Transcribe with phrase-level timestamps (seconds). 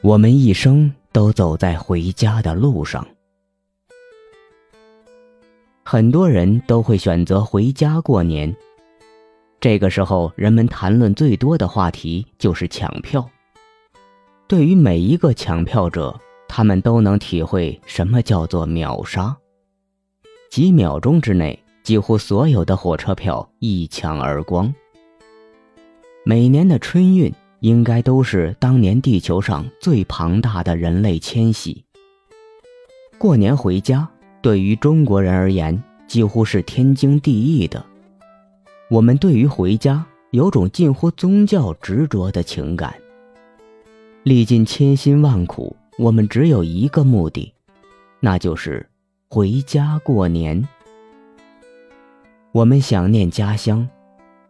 [0.00, 3.04] 我们一生都走在回家的路上。
[5.82, 8.54] 很多人都会选择回家过年。
[9.58, 13.28] 这个时候，人们谈论最多的话题就是抢票。
[14.46, 19.36] 对于每一个抢票者，他们都能体会什么叫做秒杀。
[20.48, 24.72] 几秒钟之内，几乎所有的火车票一抢而光。
[26.24, 27.34] 每年的春运。
[27.60, 31.84] 应该都是当年地球上最庞大的人类迁徙。
[33.18, 34.08] 过年回家，
[34.40, 37.84] 对于中国人而言，几乎是天经地义的。
[38.88, 42.94] 我们对于回家有种近乎宗教执着的情感。
[44.22, 47.52] 历尽千辛万苦，我们只有一个目的，
[48.20, 48.86] 那就是
[49.28, 50.66] 回家过年。
[52.52, 53.88] 我们想念家乡，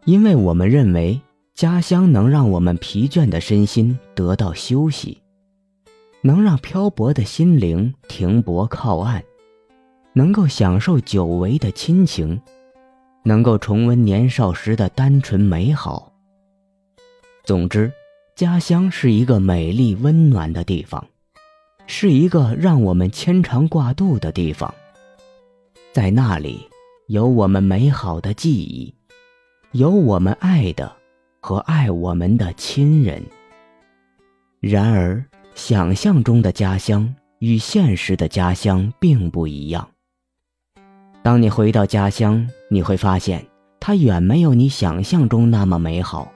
[0.05, 1.19] 因为我们认为。
[1.59, 5.21] 家乡能让我们疲倦的身心得到休息，
[6.21, 9.24] 能让漂泊的心灵停泊靠岸，
[10.13, 12.41] 能够享受久违的亲情，
[13.24, 16.13] 能够重温年少时的单纯美好。
[17.45, 17.93] 总之，
[18.37, 21.04] 家乡是一个美丽温暖的地方，
[21.88, 24.73] 是一个让我们牵肠挂肚的地方。
[25.93, 26.69] 在那里，
[27.09, 28.95] 有我们美好的记忆，
[29.73, 30.98] 有我们爱的。
[31.49, 33.23] 和爱我们的亲人。
[34.60, 39.88] 然而，想象中的家乡与现实的家乡并不一样。
[41.23, 43.43] 当你回到家乡，你会发现
[43.80, 46.30] 它远没有你想象中那么美好。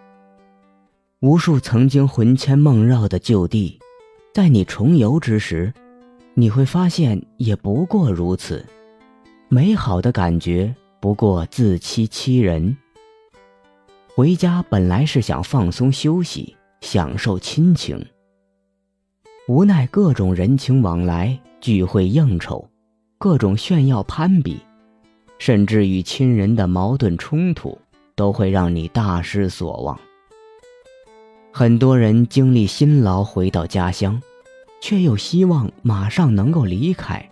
[1.20, 3.78] 无数曾经魂牵梦绕的旧地，
[4.32, 5.70] 在你重游之时，
[6.32, 8.64] 你会发现也不过如此。
[9.50, 12.74] 美好的感觉不过自欺欺人。
[14.14, 17.98] 回家本来是想放松休息，享受亲情。
[19.48, 22.68] 无奈各种人情往来、聚会应酬、
[23.16, 24.60] 各种炫耀攀比，
[25.38, 27.78] 甚至与亲人的矛盾冲突，
[28.14, 29.98] 都会让你大失所望。
[31.50, 34.20] 很多人经历辛劳回到家乡，
[34.82, 37.26] 却又希望马上能够离开。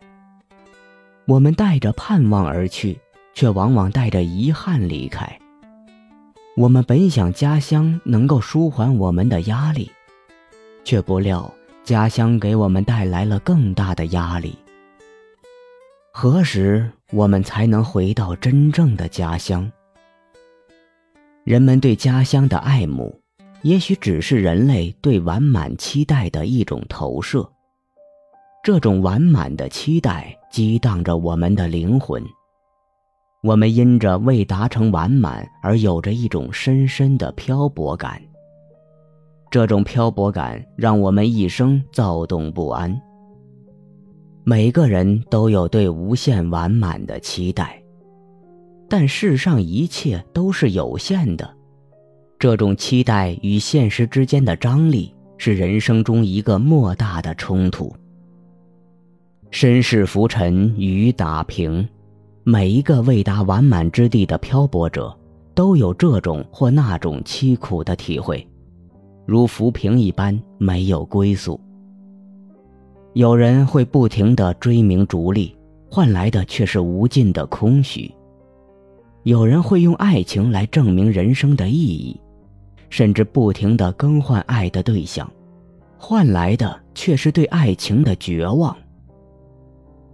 [1.26, 2.98] 我们带着盼望而去，
[3.34, 5.38] 却往往带着遗憾离开。
[6.56, 9.90] 我们本想家乡能够舒缓我们的压力，
[10.84, 11.52] 却不料
[11.84, 14.58] 家乡给我们带来了更大的压力。
[16.12, 19.70] 何时我们才能回到真正的家乡？
[21.44, 23.18] 人们对家乡的爱慕，
[23.62, 27.48] 也许只是人类对完满期待的一种投射。
[28.62, 32.22] 这种完满的期待激荡着我们的灵魂。
[33.42, 38.20] 我们因着未达成完满而有着一种深深的漂泊感。
[39.50, 43.00] 这种漂泊感让我们一生躁动不安。
[44.44, 47.82] 每个人都有对无限完满的期待，
[48.88, 51.56] 但世上一切都是有限的。
[52.38, 57.94] 这种期待与现实之间的张力，是人生中一个莫大的冲突。
[59.50, 61.86] 身世浮沉，雨打萍。
[62.42, 65.14] 每一个未达完满之地的漂泊者，
[65.54, 68.46] 都有这种或那种凄苦的体会，
[69.26, 71.60] 如浮萍一般没有归宿。
[73.12, 75.54] 有人会不停地追名逐利，
[75.90, 78.10] 换来的却是无尽的空虚；
[79.24, 82.18] 有人会用爱情来证明人生的意义，
[82.88, 85.30] 甚至不停地更换爱的对象，
[85.98, 88.74] 换来的却是对爱情的绝望。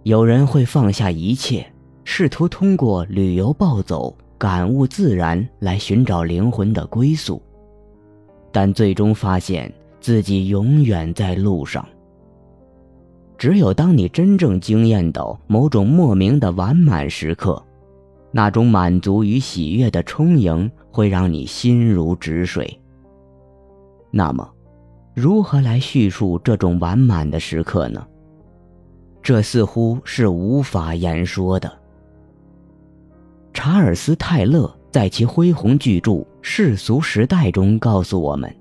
[0.03, 1.65] 有人会放下一切。
[2.09, 7.39] 试图通过旅游暴走、感悟自然来寻找灵魂的归宿，
[8.49, 11.85] 但最终发现自己永远在路上。
[13.37, 17.61] 只有当你真正惊艳到某种莫名的完满时刻，
[18.31, 22.79] 那种满足与喜悦的充盈会让你心如止水。
[24.11, 24.49] 那么，
[25.13, 28.07] 如何来叙述这种完满的时刻呢？
[29.21, 31.69] 这似乎是无法言说的。
[33.57, 36.11] 查尔斯·泰勒在其恢宏巨著
[36.43, 38.55] 《世俗时代》中告诉我们：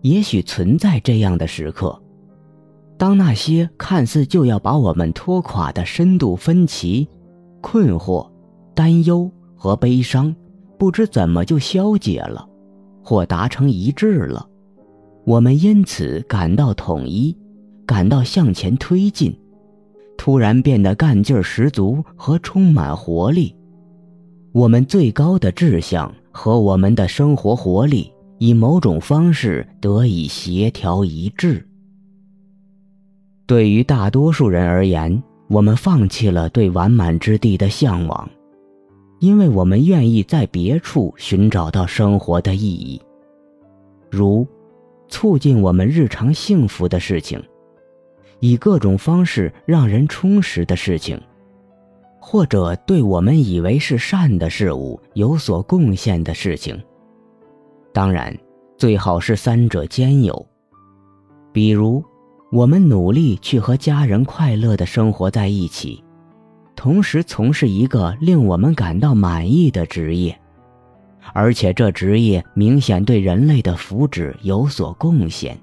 [0.00, 2.02] 也许存在这样的时刻，
[2.98, 7.08] 当那些看似就要把我们拖垮的深度分歧、
[7.60, 8.28] 困惑、
[8.74, 10.34] 担忧和悲伤，
[10.76, 12.44] 不知怎么就消解了，
[13.04, 14.44] 或达成一致了，
[15.24, 17.38] 我们因此感到统一，
[17.86, 19.32] 感到向前推进，
[20.18, 23.54] 突然变得干劲儿十足和充满活力。
[24.52, 31.66] 我们最高的志向和我们的生活活力以某种方式得以协调一致。
[33.46, 38.28] 对于大多数人而言，我们放弃了对完满之地的向往，
[39.20, 43.00] 因为我们愿意在别处寻找到生活的意义，
[44.10, 44.46] 如
[45.08, 47.42] 促进我们日常幸福的事情，
[48.40, 51.18] 以各种方式让人充实的事情，
[52.24, 56.80] 或者对我们以为是善的事物有所贡献的事情。
[57.92, 58.32] 当然，
[58.78, 60.46] 最好是三者兼有，
[61.52, 62.02] 比如。
[62.52, 66.04] 我们努力去和家人快乐的生活在一起，
[66.76, 70.38] 同时从事一个令我们感到满意的职业，
[71.32, 75.58] 而且这职业明显对人类的福祉有所贡献。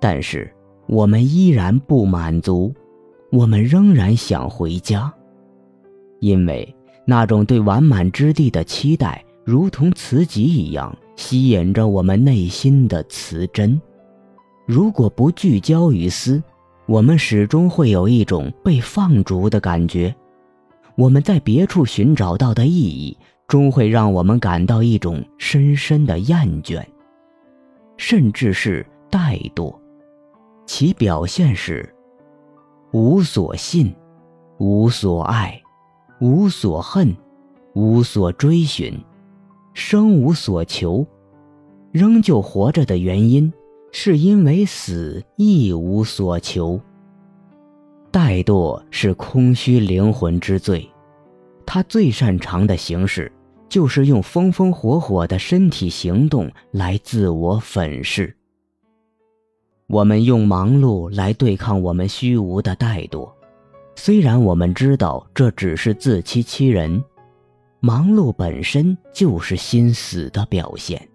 [0.00, 0.52] 但是
[0.88, 2.74] 我们依然不满足，
[3.30, 5.14] 我们仍然想回家，
[6.22, 6.72] 因为
[7.04, 13.80] 那种对完满之地的期待，如同磁极一样吸引着我们内心的磁针。
[14.64, 16.40] 如果不聚焦于思，
[16.86, 20.14] 我们始终会有一种被放逐的感觉。
[20.94, 26.80] 我们在别处寻找到的意义，终会让我们感到一种深深的厌倦，
[27.96, 29.74] 甚至是怠惰。
[30.66, 31.92] 其表现是：
[32.92, 33.92] 无所信，
[34.58, 35.60] 无所爱，
[36.22, 37.16] 无所恨，
[37.74, 38.96] 无所追寻，
[39.74, 41.04] 生无所求，
[41.90, 43.52] 仍旧活着的原因。
[43.90, 46.80] 是因为死亦无所求。
[48.12, 50.88] 怠惰是空虚灵魂之罪，
[51.66, 53.30] 他最擅长的形式
[53.68, 58.34] 就是用风风火火的身体行动来自我粉饰。
[59.88, 63.28] 我们用忙碌来对抗我们虚无的怠惰，
[63.94, 67.02] 虽然我们知道这只是自欺欺人，
[67.80, 71.08] 忙碌本身就是心死的表现。